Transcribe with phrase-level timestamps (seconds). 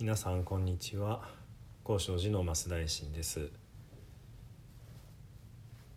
[0.00, 1.22] 皆さんこんにちは。
[1.82, 3.50] 高尚寺の増大臣です、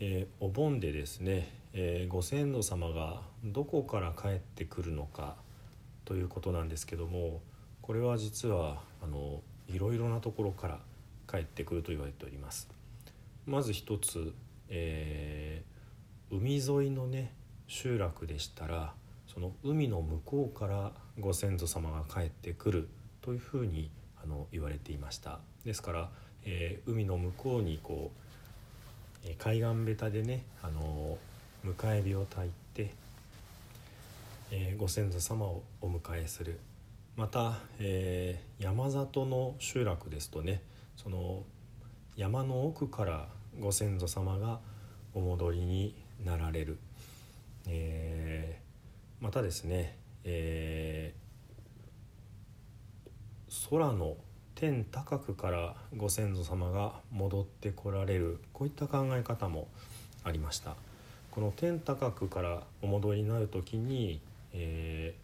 [0.00, 5.36] えー、お盆でですね、えー、ご先祖様がどこから帰ってくるのか
[6.04, 7.40] ということなんですけども
[7.82, 10.80] これは実はあのいろいろなところから
[11.30, 12.68] 帰ってくると言われております。
[13.46, 14.32] まず一つ、
[14.70, 17.32] えー、海沿いのね
[17.68, 18.92] 集落でしたら
[19.32, 20.90] その海の向こうから
[21.20, 22.88] ご先祖様が帰ってくる
[23.24, 23.90] というふうに
[24.22, 25.40] あの言われていました。
[25.64, 26.10] ですから、
[26.44, 28.10] えー、海の向こうにこ
[29.24, 31.16] う、え海岸べたでねあの
[31.64, 32.92] 迎え火を焚いて、
[34.50, 36.60] えー、ご先祖様をお迎えする。
[37.16, 40.60] また、えー、山里の集落ですとね
[40.96, 41.44] その
[42.16, 43.28] 山の奥から
[43.58, 44.60] ご先祖様が
[45.14, 45.94] お戻りに
[46.24, 46.76] なられる、
[47.68, 51.23] えー、またですね、えー、
[53.70, 54.16] 空の
[54.54, 59.68] 天高くからご先祖様が戻ってこられるこういった考え方も
[60.22, 60.76] ありました。
[61.30, 64.20] この天高くからお戻りになる時に、
[64.52, 65.14] え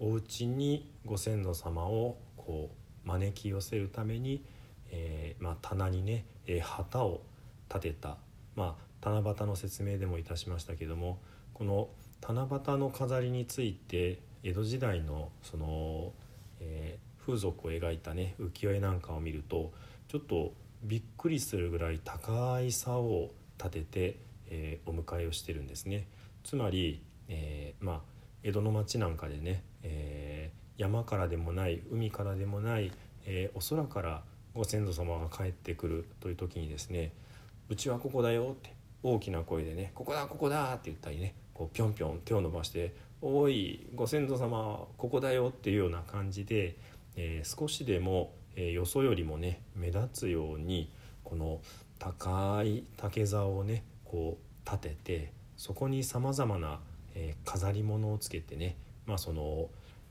[0.00, 2.70] ー、お家にご先祖様をこ
[3.04, 4.42] う招き寄せるために、
[4.90, 7.20] えー、まあ、棚にね、えー、旗を
[7.68, 8.16] 立てた、
[8.56, 11.18] まあ、七夕の説明でもいたしましたけども
[11.52, 11.88] この
[12.26, 16.12] 七夕の飾りについて江戸時代のその、
[16.60, 19.70] えー、風俗を描いたね浮世絵なんかを見ると
[20.08, 24.16] ちょっとびっくりするぐらい高い竿を立てて、
[24.48, 26.06] えー、お迎えをしてるんですね。
[26.44, 28.00] つまり、えー、まあ、
[28.42, 32.92] 江戸の町なんかでね、え山からでもない海からでもない、
[33.26, 34.22] えお空から
[34.54, 37.12] ご先祖様が帰ってくるという時にですね
[37.68, 46.76] 「うちはここだよ」って大きな声でね「ここだここだ」って言ったりねこうぴょんぴょん手を伸ばして「おいご先祖様ここだよ」っていうような感じで、
[47.18, 50.90] えー、少しでも、えー、よそよりもね目立つように
[51.24, 51.60] この
[51.98, 56.80] 高い竹竿をねこう立ててそこにさまざまな、
[57.14, 59.68] えー、飾り物をつけてねまあその、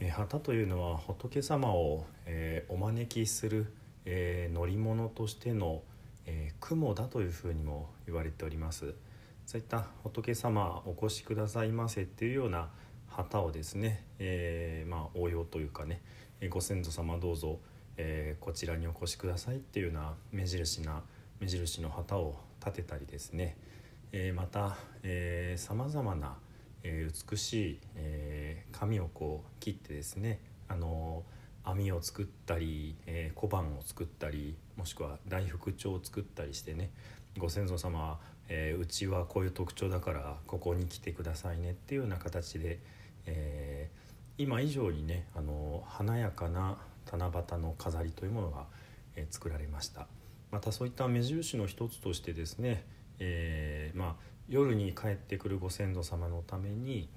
[0.00, 3.66] え旗というのは仏様を、えお招きする
[4.10, 5.82] えー、乗り物としての、
[6.24, 8.94] えー、雲だというふうにも言われております。
[9.44, 12.68] そういった仏様お越しくださいませっていうような
[13.18, 16.00] 旗をですね、えー、まあ応用というかね
[16.50, 17.58] ご先祖様どうぞ、
[17.96, 21.02] えー、こちらにお越しくださいっていうような目印な
[21.40, 23.56] 目印の旗を立てたりですね、
[24.12, 24.76] えー、また
[25.56, 26.36] さまざまな、
[26.84, 31.24] え、美しい、えー、紙をこう切ってですねあの
[31.64, 36.90] 網を作ったり、え、小判を作ったりもしくは大福帳を作ったりしてね
[37.36, 38.18] ご先祖様、
[38.48, 42.78] えー、うちはこういう特徴だからここに来てくださいねっていうような形で、
[43.26, 46.78] えー、今以上にねあの華やかな
[47.10, 48.66] 七夕の飾りというものが、
[49.16, 50.06] えー、作られました
[50.50, 52.84] またそういった目印の一つとしてですね、
[53.18, 54.14] えー、まあ、
[54.48, 57.08] 夜に帰ってくるご先祖様のために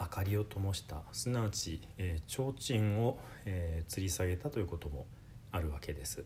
[0.00, 5.06] 明かりを灯したすなわち、えー、提灯を、えー、吊り下げたということも
[5.52, 6.24] あるわけです。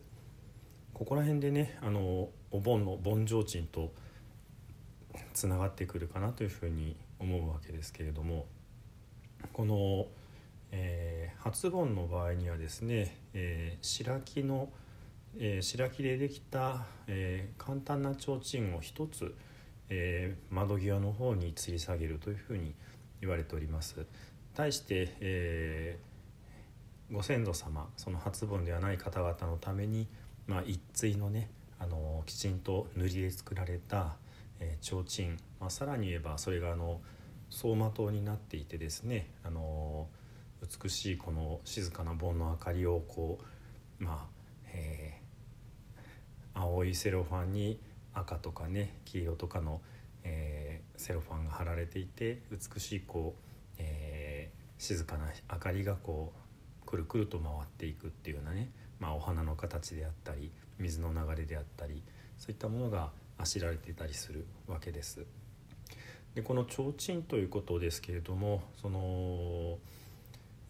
[0.93, 3.93] ここら辺でねあのお盆の盆提灯と
[5.33, 8.47] つながってくるかなというふうに思うわけですけれども
[9.53, 10.07] この、
[10.71, 14.69] えー、初盆の場合にはですね、えー、白木の、
[15.37, 19.35] えー、白木でできた、えー、簡単な提灯を一つ、
[19.89, 22.73] えー、窓際の方に吊り下げるというふうに
[23.21, 24.05] 言われております。
[24.55, 30.07] 対して、えー、ご先祖様その初盆ではない方々のために、
[30.47, 34.17] まあ、一対のねあのきちんと塗りで作られた、
[34.59, 37.01] えー、提灯、まあ、さらに言えばそれがあの
[37.49, 40.07] 走馬灯になっていてですねあの
[40.61, 43.39] 美しいこの静かな盆の明かりをこ
[43.99, 44.25] うまあ、
[44.73, 47.79] えー、青いセロファンに
[48.13, 49.81] 赤とかね黄色とかの、
[50.23, 53.41] えー、セロファンが貼られていて美しいこう、
[53.77, 62.03] えー、静かな明かりがこうくるくると回っていくっていうようなね、まあ、お花の形であったり水の流れであったり
[62.37, 65.25] そういったものがあしられてたりするわけです。
[66.35, 69.79] でこの提灯ということですけれどもその、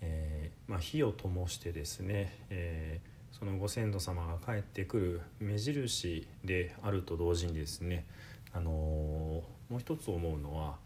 [0.02, 8.06] えー、まあ、火を灯してですね、えー、そのご先祖様が帰ってくる目印であると同時にですね
[8.54, 10.78] あのもう一つ思うのは、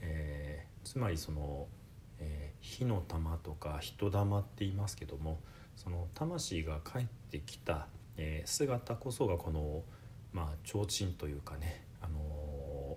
[0.00, 1.66] え、つまりその、
[2.18, 5.40] え、火の玉とか人玉って言いますけども
[5.76, 9.82] その魂が帰ってきた、え、姿こそがこの、
[10.32, 12.96] まあ、提灯というかね、あの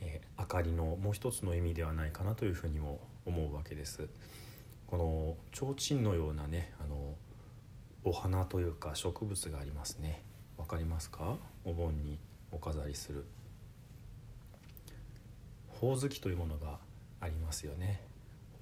[0.00, 4.08] え明かりのもう一つの意味ではないかなというふうにも思うわけです。
[4.86, 7.16] ここの提灯のようなねあの
[8.04, 10.22] お花というか植物がありますね。
[10.56, 11.36] わかりますか？
[11.64, 12.16] お盆に
[12.52, 13.24] お飾りする。
[15.66, 16.78] ほおずきというものが
[17.20, 18.02] ありますよね。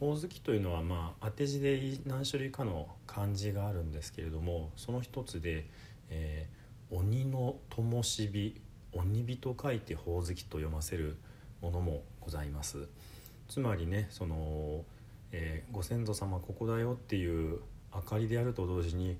[0.01, 5.67] ほおずきというのはまあ当て字で何種類かの漢字があるんですけれどもその一つで、
[6.09, 6.62] えー、
[6.95, 8.61] 鬼の灯火
[8.93, 11.17] 鬼火と書いてほおずきと読ませる
[11.63, 12.87] ものもございます。
[13.49, 14.85] つまりねその、
[15.33, 17.61] えー、ご先祖様ここだよっていう
[17.95, 19.17] 明かりであると同時に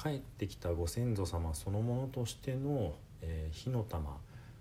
[0.00, 4.18] 帰ってきたご先祖様そのものとしての、えー、火の玉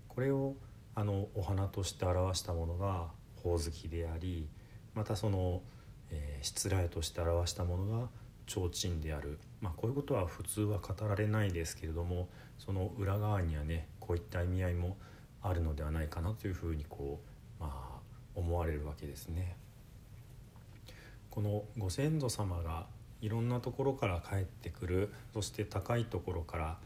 [0.08, 0.56] これを
[0.96, 3.08] あのお花として表したものが
[3.44, 4.48] ほおずきであり
[4.96, 5.62] またその、
[6.10, 8.10] えー、失礼として表したものが
[8.48, 14.98] 提灯である、まあ、こういうことは普通は語られないですけれどもその裏側にはねこういった意味合いも
[15.42, 17.20] あるのではないかなというふうにこ
[17.60, 18.00] う、まあ、
[18.36, 19.56] 思われるわけですね。
[21.30, 22.86] このご先祖様が
[23.22, 26.78] いろんなところから帰ってくるそして高いところから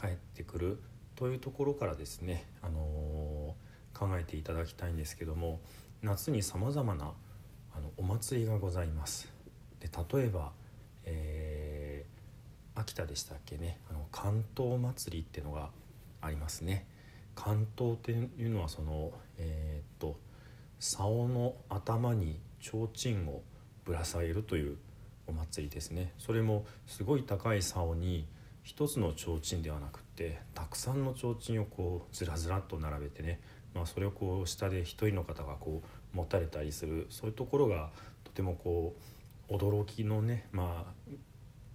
[0.00, 0.78] 帰ってくる
[1.16, 5.60] というところからですね、あのー、考えていただきたいんですけども
[6.02, 7.12] 夏にさまざまな
[7.74, 9.28] あのお祭りがございます。
[9.80, 10.52] で例えば、
[12.76, 13.80] 秋田でしたっけね。
[13.90, 15.70] あの関東祭りっていうのが
[16.20, 16.86] ありますね。
[17.34, 20.18] 関東っていうのはそのえー、っと
[20.78, 23.42] 竿の頭に提灯を
[23.84, 24.76] ぶら下げるという
[25.26, 26.12] お祭りですね。
[26.18, 28.28] それもすごい高い竿に
[28.62, 33.40] 一つの提灯ではなくってたくさんの提灯をこうずらずらっと並べてね、
[33.74, 37.90] まあ、それをこう下で一人の方がこう持たれたりするそういうところが
[38.24, 38.94] とてもこ
[39.48, 40.92] う驚きのねまあ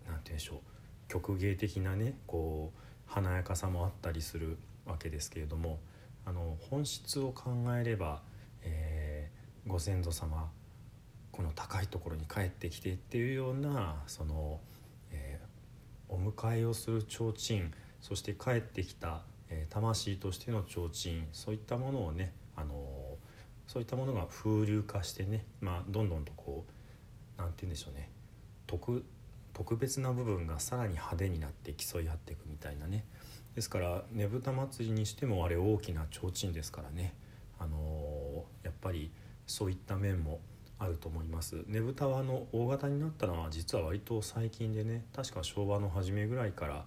[0.05, 0.59] 何て言うんでしょう。
[1.11, 5.79] 曲芸的なねこう華やかさもあったりするわけですけれども
[6.25, 8.21] あの本質を考えれば、
[8.63, 10.49] えー、ご先祖様
[11.33, 14.61] この高いところに帰ってきてっていうようなその、
[15.11, 22.73] えー、お迎えをする提灯そして帰ってきた、えー、魂としての提灯そういったものをね、あの、
[23.67, 26.71] そういったものが風流化してね、まあ、どんどんとこう
[27.41, 28.09] 何て言うんでしょうね
[28.67, 29.03] 特
[29.61, 33.05] 特別な部分がさらに派手になって競い合っていくみたいなね。
[33.53, 37.13] ですからねぶた祭りにしてもあれ大きな提灯ですからね、
[37.59, 39.11] あのー、やっぱり
[39.45, 40.39] そういった面も
[40.79, 41.61] あると思います。
[41.67, 46.85] ねぶたはあの大型になったのは実は割と最近でね確か昭和の初めぐらいから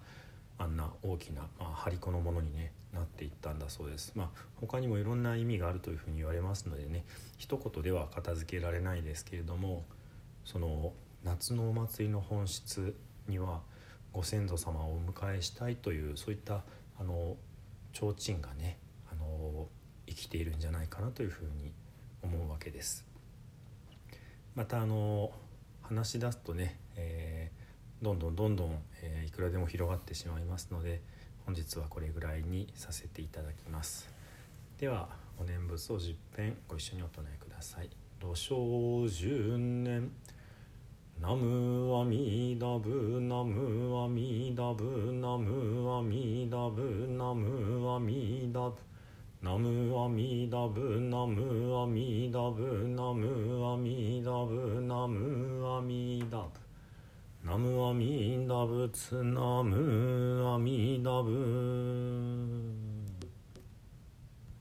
[0.57, 4.11] あんな大きな、まあ、張り子のものに、ね、なっていったんだそうです。
[4.15, 4.29] まあ、
[4.59, 7.05] 他にもいろんな意味があるというふうに言われますのでね
[7.37, 9.85] 一言では片付けられないですけれども
[10.43, 10.91] その
[11.25, 12.95] 夏のお祭りの本質
[13.27, 13.61] には
[14.13, 16.61] ご先祖様をお迎えしたいというそういった
[16.99, 17.35] あの
[17.93, 18.77] 提灯がね
[19.11, 19.67] あの
[20.07, 21.73] 生きているんじゃないかなというふうに
[22.21, 23.05] 思うわけです。
[24.53, 25.31] またあの
[25.81, 31.01] 話し出すとね、えー、どんどんどんどん、えー、いくらでも広がってしまいますので
[31.45, 34.09] 本日はこれぐらいにさせていただきます。
[34.77, 37.89] ではお念仏を10編ご一緒にお唱えください
[38.19, 40.11] 「土生十年」
[41.19, 48.75] ナムアミダブナムアミダブナムアミダブナムアミダブ
[49.41, 56.65] ナムアミダブナムアミダブナムアミダブナムアミダブ
[57.43, 62.64] ナムアミダブツナムアミダブ